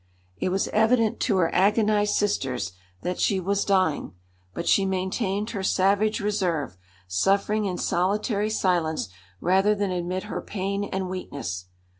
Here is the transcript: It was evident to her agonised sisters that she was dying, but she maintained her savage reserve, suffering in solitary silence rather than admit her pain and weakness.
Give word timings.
It 0.37 0.49
was 0.49 0.67
evident 0.69 1.19
to 1.19 1.37
her 1.37 1.53
agonised 1.53 2.15
sisters 2.15 2.71
that 3.03 3.19
she 3.19 3.39
was 3.39 3.63
dying, 3.63 4.13
but 4.51 4.67
she 4.67 4.83
maintained 4.83 5.51
her 5.51 5.61
savage 5.61 6.19
reserve, 6.19 6.75
suffering 7.07 7.65
in 7.65 7.77
solitary 7.77 8.49
silence 8.49 9.09
rather 9.39 9.75
than 9.75 9.91
admit 9.91 10.23
her 10.23 10.41
pain 10.41 10.85
and 10.85 11.07
weakness. 11.07 11.65